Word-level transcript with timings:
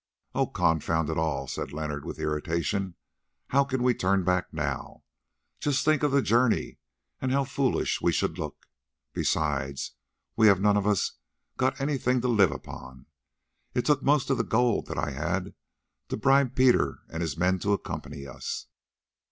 "Oh, 0.33 0.47
confound 0.47 1.11
it 1.11 1.17
all!" 1.19 1.45
said 1.47 1.71
Leonard 1.71 2.05
with 2.05 2.17
irritation, 2.17 2.95
"how 3.49 3.63
can 3.63 3.83
we 3.83 3.93
turn 3.93 4.23
back 4.23 4.51
now? 4.51 5.03
Just 5.59 5.85
think 5.85 6.01
of 6.01 6.11
the 6.11 6.23
journey 6.23 6.79
and 7.21 7.31
how 7.31 7.43
foolish 7.43 8.01
we 8.01 8.11
should 8.11 8.39
look. 8.39 8.65
Besides, 9.13 9.91
we 10.35 10.47
have 10.47 10.59
none 10.59 10.75
of 10.75 10.87
us 10.87 11.19
got 11.55 11.79
anything 11.79 12.19
to 12.21 12.27
live 12.27 12.49
upon; 12.49 13.05
it 13.75 13.85
took 13.85 14.01
most 14.01 14.31
of 14.31 14.39
the 14.39 14.43
gold 14.43 14.87
that 14.87 14.97
I 14.97 15.11
had 15.11 15.53
to 16.09 16.17
bribe 16.17 16.55
Peter 16.55 17.01
and 17.07 17.21
his 17.21 17.37
men 17.37 17.59
to 17.59 17.73
accompany 17.73 18.25
us. 18.25 18.65